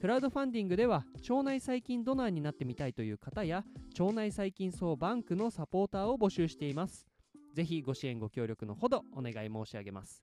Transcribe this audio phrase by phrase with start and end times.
[0.00, 3.64] クラウドファンディングでは腸内細菌ドナーになってみたいという方や
[3.98, 7.08] 腸内細菌総バンクのサポーターを募集しています。
[7.52, 10.22] ぜひご支援ご協力のほどお願い申し上げます。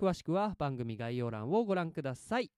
[0.00, 2.50] 詳しくは番組概要欄をご覧ください。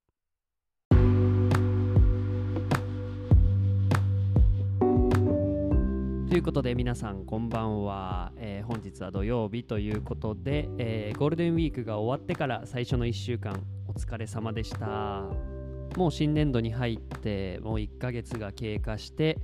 [6.29, 15.54] ということで皆さんこんばんは、えー本日は土曜日ということで、えーゴールデンウィークが終わってから最初の1週間お疲れ様でした。
[15.97, 19.39] もう新年度に入ってもう1ヶ月が経過して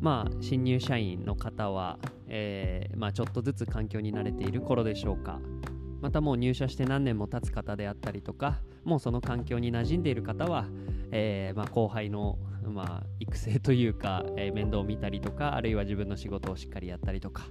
[0.00, 5.40] まあ新入社員の方は、えーまあ、ちょっとずつ環境に慣れている頃でしょうか
[6.00, 10.66] またもう入社して何年も経つ方であったりとかもうその環境に馴染んでいる方は、
[11.10, 17.46] えーまあ、後輩の、まあ、育成というか、えー面倒を見たりとかあるいは自分の仕事をしっかりやったりとか、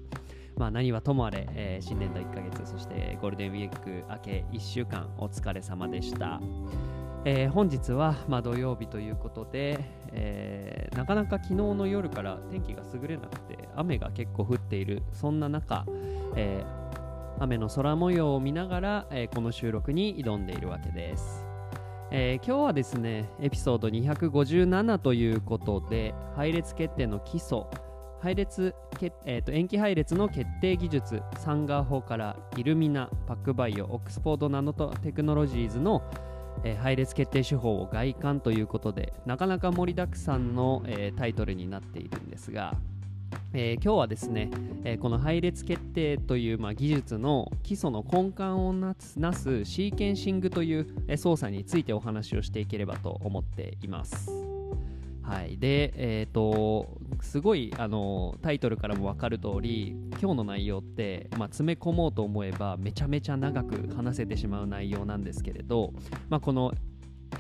[0.55, 6.39] まあ、何はともあれ、えー新年度1ヶ月そしてゴールデンウィーク明け1週間お疲れ様でした。
[7.27, 15.85] えー本日は、まあ、土曜日ということで、えーなかなか昨日の夜から天気が優れなくて雨が結構降っているそんな中、
[16.35, 16.85] えー
[17.37, 21.45] 雨の空模様を見ながら、えこの収録に挑んでいるわけです、
[22.09, 27.64] え今日はですねエピソード257ということで配列決定の基礎
[28.21, 36.03] 配列け、えーと塩基配列の決定技術サンガー法から Illumina PacBio Oxford Nanopore Technologies の
[36.64, 42.76] えー配列決定手法を外観ということでなかなか盛りだくさんの、えータイトルになっているんですが、
[43.54, 44.49] えー今日はですね、
[44.83, 54.45] えこの配列決定という、まあ、技術の基礎の根幹をなすシーケンシングという、え操作についてお話をしていければと思っています。
[55.25, 65.93] はい、で、えー、とすごいあのタイトルからも分かる通り今日の内容って、まあ、詰め込もうと思えばめちゃめちゃ長く話せてしまう内容なんですけれど、
[66.30, 66.73] まあ、この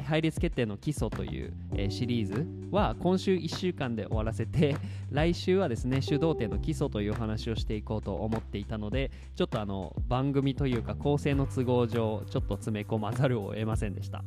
[0.03, 4.75] 配列決定の基礎という、えーシリーズは今週1週間で終わらせて
[5.11, 14.23] 来週はですね主導点の基礎というお話をしていこうと思っていたのでちょっとあの番組というか構成の都合上ちょっと詰め込まざるを得ませんでした。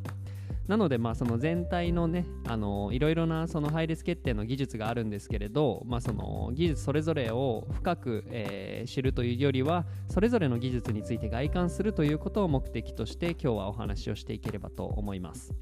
[0.69, 15.55] なので、まあ、その全体のね、あのいろいろなその配列決定の技術があるんですけれど、まあ、その技術それぞれを深く、えー知るというよりは、それぞれの技術について外観するということを目的として、今日はお話をしていければと思います。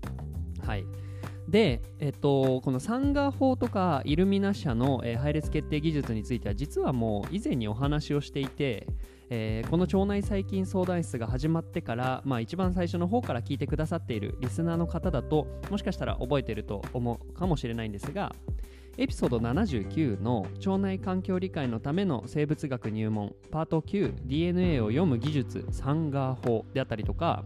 [0.65, 0.85] はい。
[1.49, 8.87] で、えっと、このサンガー法とかイルミナ社の、えー配列決定技術については実はもう以前にお話をしていて、
[9.31, 18.33] えーこの腸内細菌相談室が始まってから、まあ、一番最初の方から聞いてくださっているリスナーの方だともしかしたら覚えてると思うかもしれないんですが
[18.99, 27.45] エピソード79の腸内環境理解のための生物学入門パート 9DNA を読む技術サンガー法であったりとか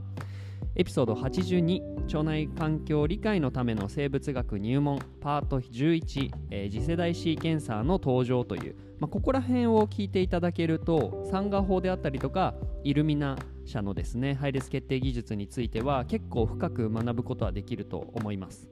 [0.77, 12.55] エピソード82腸内環境理解のための生物学入門パート11、えー次世代シーケンサーの登場という、まあ、ここら辺を聞いていただけると酸化法であったりとか
[12.85, 18.69] イルミナ社のですね配列決定技術については結構深く学ぶことはできると思います。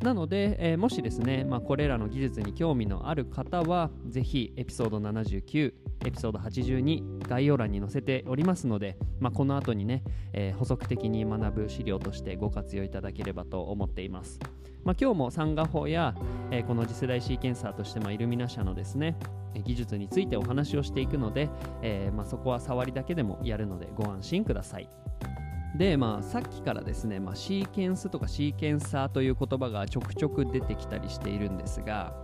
[0.00, 5.72] なので、えーもしですね、まあ、これらの技術に興味のある方はぜひエピソード79
[6.04, 10.02] エピソード82概要欄に載せておりますので、まあ、この後にね、
[10.32, 14.38] えー補足的に学ぶ資料としてご活用いただければと思っています、
[14.84, 16.14] まあ、今日も産画法や、
[16.50, 19.16] えーこの次世代シーケンサーとして、まあ、イルミナ社のですね
[19.64, 21.48] 技術についてお話をしていくので、
[21.80, 24.88] えーまあ、そこは触りだけでもやるのでご安心ください。
[25.76, 32.14] でまあさっきからですね、まあ、シーケンスとかシーケンサーという言葉がちょくちょく出てきたりしているんですが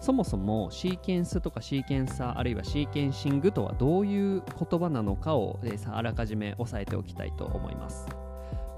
[0.00, 8.08] そもそもシーケンスとかシーケンサーあるいはシーケンシングとはどういう言葉なのかを、えあらかじめ押さえておきたいと思います。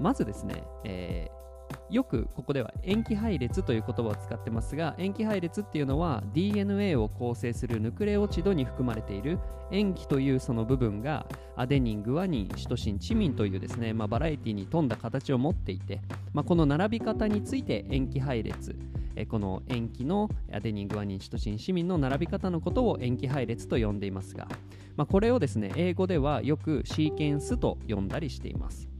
[0.01, 1.43] まずですね、えー
[1.89, 9.39] よくここでは塩基配列という言葉を使ってますが塩基配列っていうのは DNA を構成するヌクレオチドに含まれている
[9.71, 11.25] 塩基というその部分が
[11.55, 16.01] アデニングアニンシトシンチミンというですね、まあ、バラエティに富んだ形を持っていて、
[16.33, 18.75] まあ、この並び方について塩基配列
[19.15, 24.47] えこの塩基のアデニングアニンシトシンシミンの並び方のことを塩基配列と呼んでいますが、
[24.95, 28.92] まあ、これをですね英語ではよくシーケンスと呼んだりしています。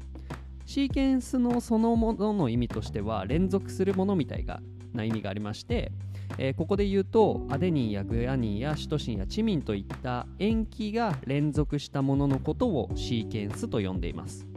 [0.73, 4.45] シーケンスのそのものの意味としては連続するものみたい
[4.91, 5.91] な意味がありまして、
[6.39, 14.47] えー、ここで言うとアデニンやグアニンやシトシンやチミンといった塩基が連続したもののことをシーケンスと呼んでいます。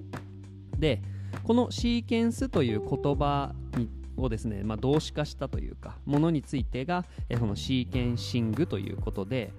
[0.79, 1.03] で
[1.45, 9.53] このシーケンスという言葉にをですね、まあ、動詞化したというかものについてが、えこのシーケンシングということで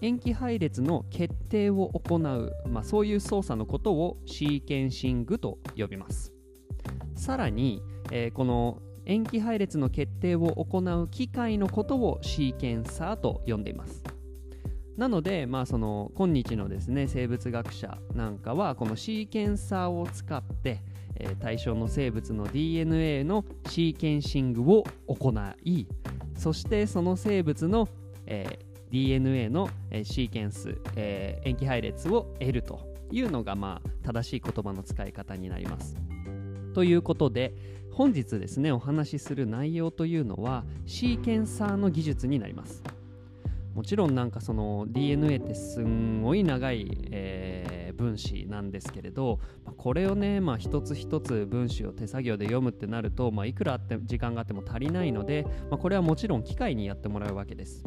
[0.00, 6.32] 塩基配列の決定を行う、まあ、そういう操作のことをシーケンシングと呼びます。
[7.16, 14.04] さらに、えー、この塩基配列の決定を行う機械のことをシーケンサーと呼んでいます。
[14.98, 20.82] なので、まあ、その今日のですね生物学者なんかはこのシーケンサーを使って、
[21.14, 25.86] えー、対象の生物の DNA のシーケンシングを行い
[26.36, 27.88] そしてその生物の、
[28.26, 32.80] えー、DNA の、えー、シーケンス、えー、塩基配列を得ると
[33.10, 35.96] いうのが、まあ、正しい言葉の使い方になります。
[36.74, 37.54] ということで
[37.90, 42.82] 本日ですねお話しする内容というのはシーケンサーの技術になります。
[43.74, 49.38] もちろんなんかその DNA ってすんごい長い、えー、分子なんですけれど、
[49.76, 57.84] これをね、まあ、一つ一つ分子を手作業で読むってなると、まあ、いくらあって時間があっても足りないので、まあ、これはもちろん機械にやってもらうわけです。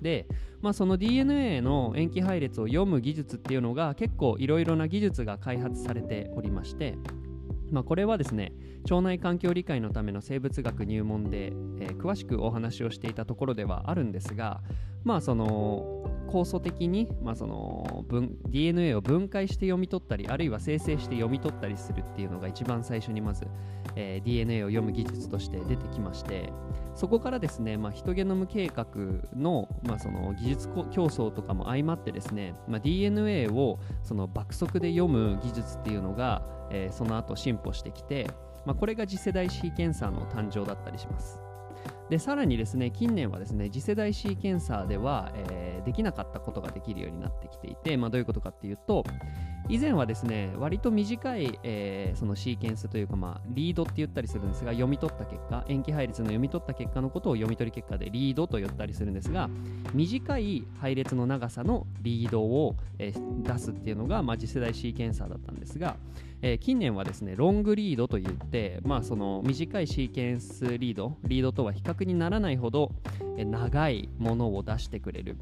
[0.00, 0.26] で、
[0.60, 6.96] まあ、その DNA の塩基配列を読む技術っていうのが結構いろいろな技術が開発されておりまして、
[7.70, 8.52] まあ、これはですね
[8.84, 14.60] 腸内環境理解のための生物学入門で、えー、詳しくお話をしていたところではあるんですが
[15.04, 23.46] まあその酵素的に、まあ、その分 DNA を分解して読み取ったりあるいは生成して読み取ったりするっていうのが一番最初にまず、
[23.96, 26.52] えー、DNA を読む技術として出てきまして
[26.94, 28.86] そこからですね、まあ、ヒトゲノム計画
[29.36, 38.28] の,、まあその技術競争とかも相まってですね、まあ、DNA をその爆速で読む技術っていうのが、えー、その後進歩してきて、
[38.66, 41.47] まあ、これが次世代シーケンサーの誕生だったりします。
[42.10, 49.04] でさらにですね近年はですね次世代シーケンサーでは、えー、できなかったことができるようになってきていて、まあ、どういうことかっていうと
[49.70, 59.50] 以前はですね割と短い、えー、そのシーケンスというか、まあ、リードって言ったりするんですが読み取った結果塩基配列の読み取った結果のことを読み取り結果でリードと言ったりするんですが
[59.92, 65.96] 短い配列の長さのリードを、えー、出すっていうのが、まあ、次世代シーケンサーだったんですが、
[66.40, 72.90] えー、近年はですねロングリードといって、まあ、その短いシーケンスリードリードとは比較にならないほど、
[73.36, 75.36] え長いものを出してくれる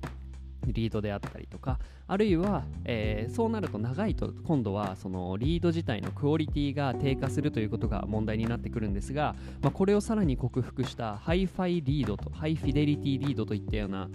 [0.73, 1.78] リードであったりとか
[2.08, 14.08] あるいは、えー、そうなると長いと今度はそのリード自体のクオリティが低下するということが問題になってくるんですが、まあ、これをさらに克服した HiFi リードと high fidelity リードといったような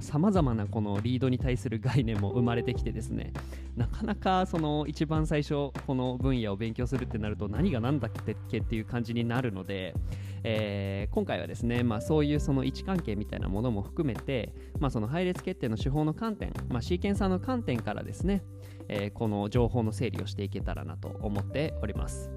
[0.00, 3.32] さまざ、まなこのリードに対する概念も生まれてきてですね
[3.76, 8.10] なかなかその一番最初この分野を勉強するってなると何が何だっ
[8.50, 9.94] けっていう感じになるので、
[10.42, 18.42] えー、今回はですね、まあ、そういうその位置関係みたいなものも含めて、まあ、その配列決定の手法の観点、まあ、シーケンサの観点からですね、
[18.88, 22.30] えー、この情報の整理をしていけたらなと思っております。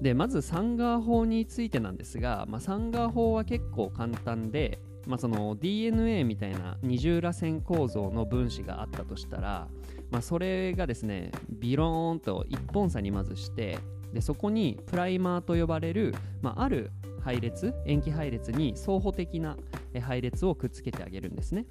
[0.00, 9.68] でまずサンガー法についてなんですが、まあ、サンガー法は結構簡単で、まあ、その DNA みたいな二重らせん構造の分子があったとしたら、
[10.10, 13.78] まあ、それがですねビローンと一本差にまずして
[14.12, 16.90] でそこにプライマーと呼ばれる、まあ、ある
[17.22, 19.56] 配列塩基配列に相補的な
[20.00, 21.66] 配列をくっつけてあげるんですね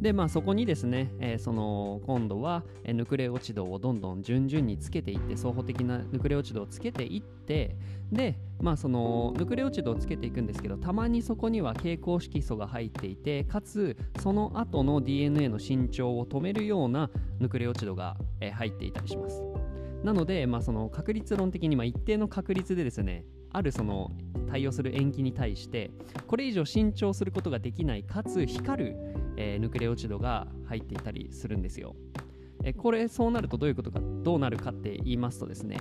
[0.00, 7.76] でまあそこにですね、えー、その今度はヌクレオチドをどんどん順々につけていって相補的なヌクレオチドをつけていって
[8.12, 19.42] でまあそのヌクレオチドをつけていくんですけどたまにそこには蛍光色素が入っていてかつその後の DNA の伸長を止めるようなヌクレオチドが、えー、入っていたりします。
[20.04, 24.12] なので、まあ、その確率論的にまあ一定の確率でですねあるその
[24.48, 25.90] 対応する塩基に対して
[26.26, 28.96] これ以上伸長することができないかつ光る、
[29.40, 31.94] えー、ヌクレオチドが入っていたりするんですよ、
[32.64, 35.78] え、これそうなるとどういうことかどうなるかって言いますとですね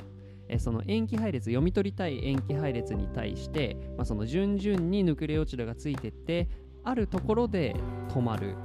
[0.47, 6.47] えその塩基配列読み取りたい塩基配列に対して、まあ、その順々にヌクレオチドがついてって
[6.83, 7.75] あるところで
[8.09, 8.55] 止まる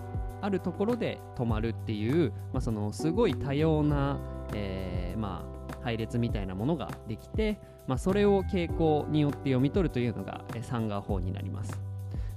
[0.43, 4.21] あるところで止まるっていう、まあ、そのすごい多様な、
[4.55, 7.59] えー、まあ配列みたいなものができて、
[7.89, 11.81] まあ、それを傾向によって読み取るというのがえサンガー法になります。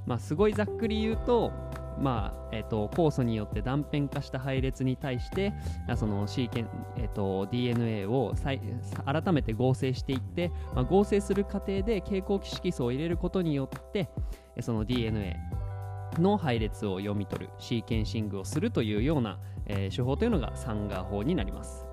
[0.05, 1.51] まあ、すごいざっくり言うと、
[2.00, 5.54] まあえーと、酵素によって断片化した配列に対して
[5.96, 8.62] そのシーケン、えーと、DNA を再
[9.06, 14.10] 改めて合成していって、まあ、合成する過程で蛍光色素を入れることによって
[14.62, 15.38] その DNA
[16.20, 21.86] の配列を読み取るシーケンシングをするというような、えー、手法というのがサンガー法になります。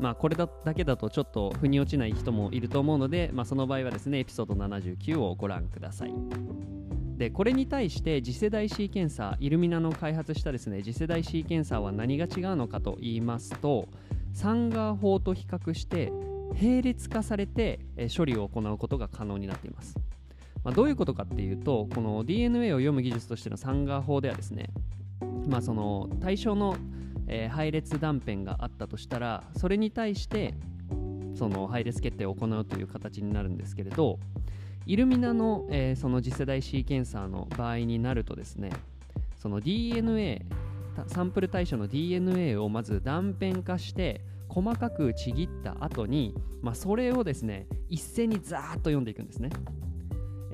[0.00, 6.12] まあ、これだけだとちょっと腑に落ちない人もいると思うので、まあ、その場合はですねエピソード79をご覧ください
[7.16, 13.88] でこれに対して次世代シーケンサーイルミナの開発したですね次世代シーケンサーは何が違うのかと言いますと
[14.32, 16.12] サンガー法と比較して
[16.60, 17.80] 並列化されて
[18.16, 19.96] 処理を行うことが可能になっています、
[20.64, 24.70] まあ、どういうことかっていうとこの DNA を読む技術としてのサンガー法ではですね
[25.48, 26.76] まあその対象の
[27.26, 30.54] えー、配列断片があったとしたらそれに対して
[31.34, 34.18] その配列決定を行うという形になるんですけれど
[34.86, 38.70] イルミナの,、えー、その次世代シーケンサーの場合になるとですね
[39.36, 40.44] その DNA
[41.06, 49.50] サンプル対象の DNA をまず断片化して細かくちぎった後に、まあ、それをですね一斉にザーッと読んでいくんですね。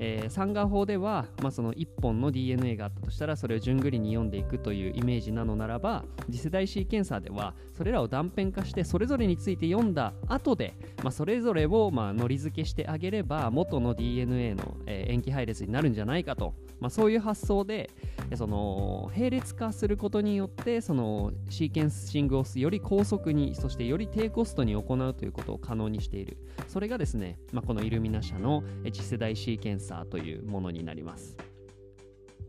[0.03, 17.91] えー、三眼法では、まあ、その1本の DNA があったとしたらそれを順繰りに読んでいくというイメージなのならば次世代シーケンサーではそれらを断片化してそれぞれについて読んだ後で、まあ、それぞれをまあのり付けしてあげれば元の DNA の、えー、塩基配列になるんじゃないかと、まあ、そういう発想で
[18.35, 26.37] その並列化することによってそのシーケンシングをより高速にそしてより低コストに行うということを可能にしている。
[26.67, 31.37] それがですね、まあ、このイルミナ社の次世代シーケンサーサーというものになります。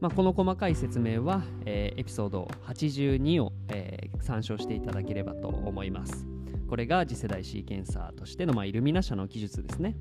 [0.00, 6.26] まあ、この細かい説明は、えー、エピソード82を、えー、参照していただければと思います。
[6.68, 9.96] これが次世代シーケンサーとしての、まあ、イルミナ社の技術ですね。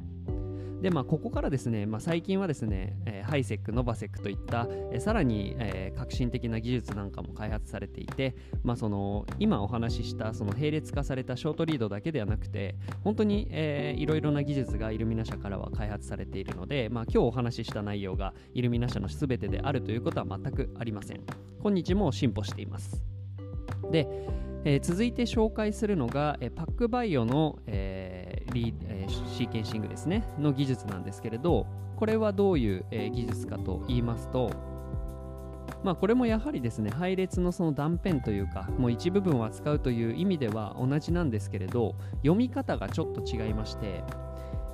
[0.82, 21.22] で、まあ、ここからですね、まあ、最近はですね、えー、ハイセック、ノバセックといった、えー、さらに、えー、革新的な技術なんかも開発されていて、まあ、その今お話ししたその並列化されたショートリードだけではなくて、本当に、えー、いろいろな技術がイルミナ社からは開発されているので、まあ、今日お話しした内容がイルミナ社の全てであるということは全くありません。
[21.62, 23.04] 今日も進歩しています。
[23.92, 24.08] で、
[24.64, 30.24] えー、続いて紹介するのが、えー、パックバイオの、えーリえ、シーケンシングですね。
[30.38, 31.66] の技術なんですけれど
[31.96, 34.52] これはどういう、え、技術かと言いますと
[35.84, 44.04] まあこれもやはりですね配列のその断片というかもう一部分を扱うという意味では同じなんですけれど読み方がちょっと違いまして、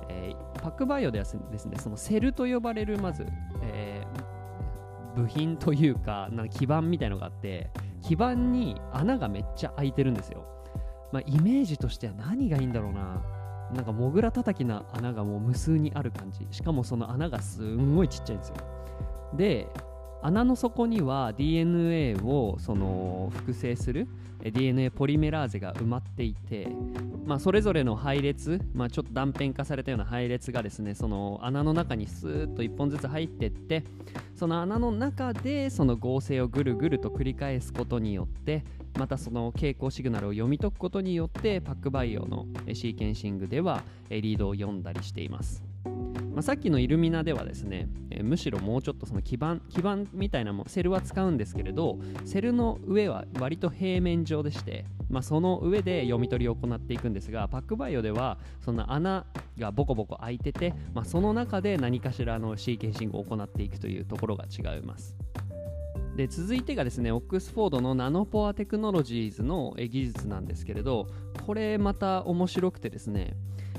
[0.08, 3.26] えー、パックバイオではですねそのセルと呼ばれるまず、
[3.62, 7.70] えー、部品というかな基板みたいのがあって
[8.02, 10.44] 基板に穴がめっちゃ開いてるんですよ。
[11.12, 13.22] まあ、イメージとしては何がいいんだろうな。
[13.74, 16.46] なんかモグラたたきな穴がもう無数にある感じ。
[16.50, 18.56] しかもその穴がすんごいちっちゃいんですよ。
[19.34, 19.68] で、
[20.22, 24.08] 穴の底には DNA をその複製する
[24.42, 26.68] DNA ポリメラーゼが埋まっていて、
[27.24, 33.84] まあ、それぞれの配列、まあ、ちょっと断片化されたような配列がですねその穴の中にスーッと1本ずつ入っていって
[34.36, 38.64] その穴の中でその合成をぐるぐると繰り返すことによって
[38.96, 45.67] またその傾向シグナルを読み解くことによってパックバイオのシーケンシングではリードを読んだりしています。
[46.38, 59.26] まあ、さっきのイルミナではですね、えー、むしろもうちょっとその基板基板みたいなもセルは使うんですけれどセルの上は割と平面上でして、まあ、その上で読み取りを行っていくんですがパックバイオではその穴
[59.58, 65.16] がボコボコ開いてて、まあ、その中で何かしらのシーケンシングを行っていくというところが違います。
[66.18, 71.06] で続いてがですねオックスフォードのナノポアテクノロジーズの技術なんですけれど
[71.46, 73.36] これまた面白くてですね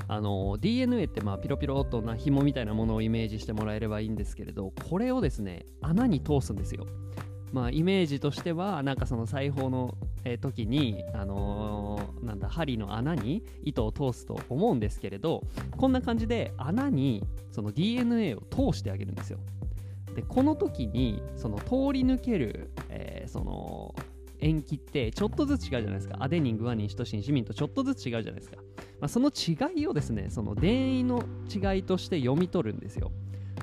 [0.08, 6.86] あの DNA ってまあピロピロっとな紐みたいなものをイメージしてもらえればいいんですけれどこれをですね穴に通すんですよ。
[7.52, 15.42] まあイメージとしてはなんかその裁縫のえ時に、あのー、なんだ針の穴に糸を通すと思うんですけれど
[15.76, 19.40] こんな感じで穴にその DNA を通してあげるんですよ。
[20.20, 23.94] でこの時にその通り抜ける、えー、その
[24.40, 26.16] 塩基ってちょっとずつ違うじゃないですか。
[26.20, 28.58] アデニングアニンシトシンシミンとちょっとずつ違うじゃないですか。
[29.00, 33.12] まあ、その違いをですねその電位の違いとして読み取るんですよ。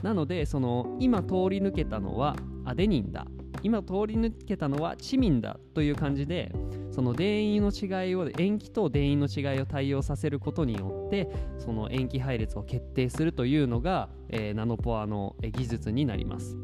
[0.01, 2.35] なのでその今通り抜けたのは
[2.65, 3.27] アデニンだ。
[3.63, 6.51] 今通り抜けたのはチミンだという感じで
[6.97, 16.57] その電位の違いを塩基と電位の違いを対応させることによってその塩基配列を決定するというのが、えー、ナノポアの技術になります。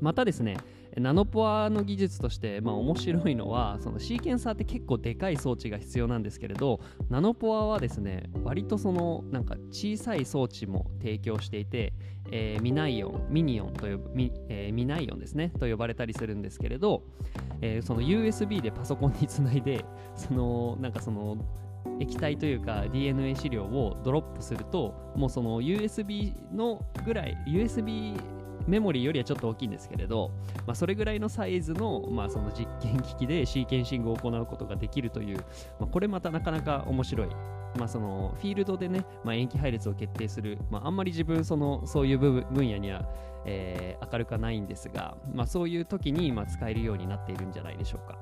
[0.00, 0.58] またですね
[1.00, 11.92] ナノポアの技術として、まあ、面白いのはそのシーケンサーって結構でかい装置が必要なんですけれどナノポアはですね割とそのなんか小さい装置も提供していて、
[12.30, 17.02] えー、ミナイオンミニオンと呼ミ,、えー、ミナイオンですねと呼ばれたりするんですけれど、
[17.60, 19.84] えー、その USB でパソコンにつないで
[20.16, 21.36] そのなんかその
[22.00, 28.14] 液体というか DNA 資料をドロップするともうその USB のぐらい USB
[28.68, 30.30] メモリーよりはちょっと大きいんですけれど、
[30.66, 35.38] まあ、それぐらいのサイズの,、まあその実験機器でシーケンシングを行うことができるという、
[35.80, 37.28] まあ、これまたなかなか面白い
[37.76, 43.06] まあ、そのフィールドでね、まあ、塩基配列を決定する、まあ、あんまり自分そのそういう分野には、
[43.44, 48.18] えー、明るくはないんですが、まあ、そういう時にま使えるようになっているんじゃないでしょうか。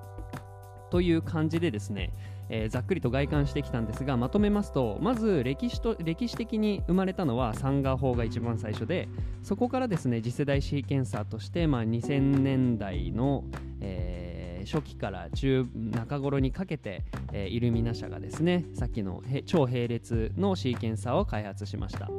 [0.90, 2.12] という感じでですね、
[2.48, 9.08] えー、ざっくりと外観してきたんですがまとめますとまず歴史と歴史的に生まれたのはサンガ法が一番最初で
[9.42, 13.44] そこからですね次世代シーケンサーとして、まあ、2000年代の、
[13.80, 14.36] えー
[14.66, 22.10] 初期から中中頃にかけて、えー、イルミナ社がですねさっきの超並列のシーケンサーを開発しました。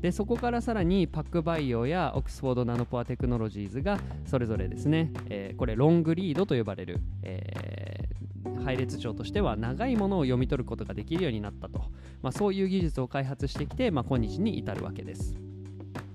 [0.00, 11.80] でそこからさらにパックバイオやオックスフォードナノポアテクノロジーズがそれぞれですね、えー、これロングリードと呼ばれる、えー、配列帳としては長いものを読み取ることができるようになったと、
[12.22, 15.36] まあ、そういう技術を開発してきて、まあ、今日に至るわけです。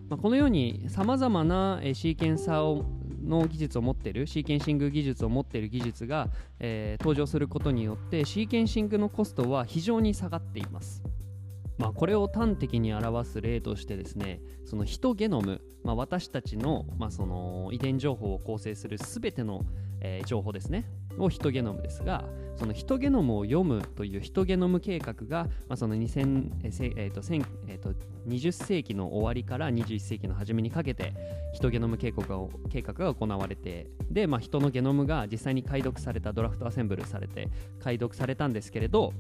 [0.10, 2.86] まあ、このようにさまざまなシーケンサーを
[3.24, 6.28] の技術を持っているシーケンシング技術を持っている技術が、
[6.60, 11.02] えー、登場することによってシーケンシングのコストは非常に下がっています。
[11.78, 19.66] まあ、これを端的に表す例としてですねそのヒトゲノム、まあ、私たちの,、まあその遺伝情報を構成する全ての、
[20.02, 20.86] えー、情報ですね
[21.18, 22.26] をヒトゲノムですが
[22.56, 27.22] そのヒトゲノムを読むというヒトゲノム計画が、まあ、その2000、えーえーと
[27.68, 27.94] えと、
[28.28, 31.14] 20世紀の終わりから21世紀の初めにかけて
[31.54, 32.38] ヒトゲノム計画が
[32.70, 37.50] 計画が行われてで、まあ、人のゲノムが実際に解読されたドラフトアセンブルされて
[37.80, 39.14] 解読されたんですけれど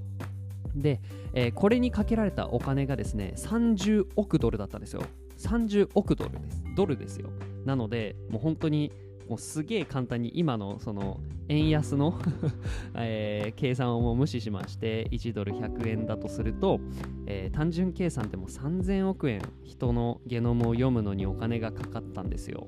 [0.75, 1.01] で、
[1.33, 5.03] えー、これにかけられたお金がですね30億ドルだったんですよ。
[5.37, 6.63] 30億ドルです。
[6.75, 7.29] ドルですよ。
[7.65, 8.91] なのでもう本当に
[9.27, 12.19] もうすげえ簡単に今のその円安の
[12.95, 16.79] えー、計算をも無視しまして1ドル100円だとすると、
[17.25, 22.67] えー、単純計算でも3000億円人のゲノムを読むのにお金がかかったんですよ。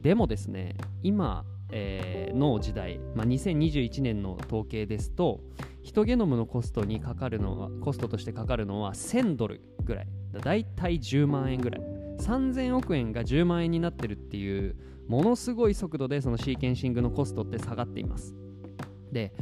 [0.00, 5.40] でもですね今、えー、の時代、まあ、2021年の統計ですと
[5.82, 10.08] 人ゲノムのコストにかかるのはコストとしてかかるのは1000ドルぐらい。
[10.32, 11.82] だいたい10万円ぐらい。
[12.20, 14.76] 3000億円が10万円になってるっていう
[15.08, 18.34] ものすごい速度でそのシーケンシングのコストって下がっています。
[19.10, 19.32] で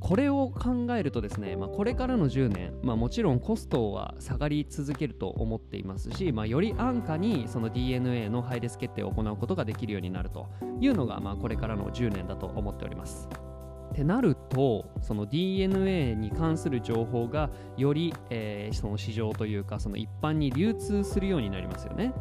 [0.00, 10.46] これを考えるとですね、まあ、これからの10年、まあ、もちろんコストは下がり続けると思っていますし、まあ、より安価にその DNA の配列決定を行うことができるようになると
[10.78, 13.30] いうのが、まあ、これからの10年だと思っております。
[13.94, 22.12] ってなるとその DNA に関する情報がより、えー、その市場というかその一般に流通するようになりますよね。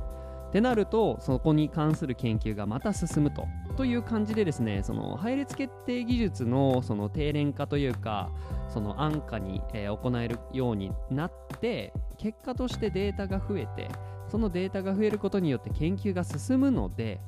[0.49, 8.29] ってなるとそこに関する研究がまた進むとという感じでですねその配列決定技術のその低廉化というか
[8.69, 13.89] その安価に、えー、行えるようになって結果としてデータが増えて
[14.29, 17.19] そのデータが増えることによって研究が進むので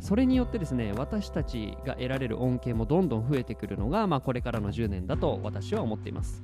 [0.00, 6.42] それによってですね私たちが得られる恩恵もどんどん増えてくるのが、まあ、これからの10年だと私は思っています。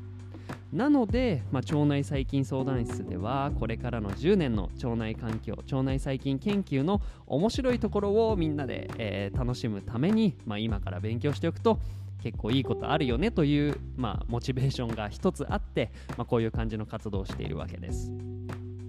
[0.72, 11.78] なので、まあ、腸内細菌相談室ではこれからの10年の腸内環境腸内細菌研究の面白いところをみんなで、えー、楽しむために、まあ、今から勉強しておくと
[12.22, 18.10] 結構いいことあるよねという、まあ、モチベーションが一つあって、まあ、こういう感じの活動をしているわけです。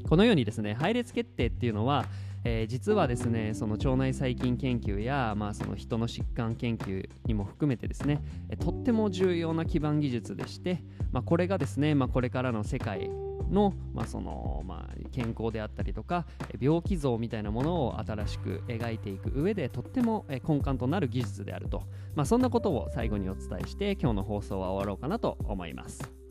[0.07, 2.05] このようにですね配列決定っていうのは
[2.43, 13.09] えー、実はですねその腸内細菌研究や、まあ、その人の疾患研究にも含めてですね、えとっても重要な基盤技術でして、まあ、これがですね、まあ、これからの世界
[13.51, 16.25] の,、まあそのまあ、健康であったりとか
[16.59, 21.83] 病気像みたいなものを新しく描いていく上でとっても根幹となる技術であると、
[22.15, 26.22] まあ、そんなことを最後にお伝えして今日の放送は終わろうかなと思います。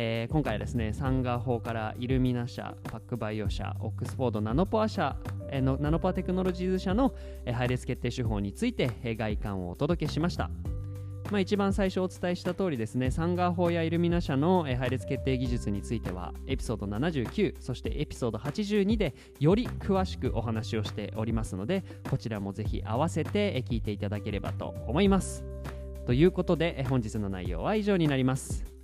[0.00, 5.16] えー、今回はですねサンガー法からイルミナ社パックバイオ社オックスフォードナノポア社、
[5.50, 10.50] えー、のナノポアテクノロジーズ社の、えー、配列決定手法について、えー、外観をお届けしました。
[11.32, 25.44] まあ、一番最初お伝えした通りですね、サンガー法やイルミナ社の配列決定技術については、エピソード79、そしてエピソード82でより詳しくお話をしておりますので、こちらもぜひ合わせて聞いていただければと思います。
[26.06, 28.77] ということで、本日の内容は以上になります。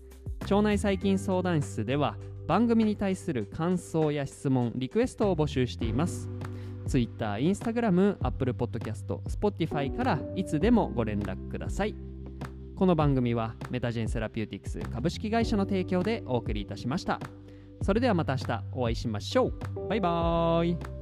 [0.45, 6.29] 腸内細菌相談室では番組に対する感想や質問リクエストを募集しています。
[6.87, 11.95] Twitter、Instagram、Apple Podcast、Spotify からいつでもご連絡ください。
[12.77, 17.21] この番組はメタジェンセラピューティクス株式会社の提供でお送りいたしました。
[17.83, 19.89] それではまた明日お会いしましょう。
[19.89, 20.94] バイバーイ。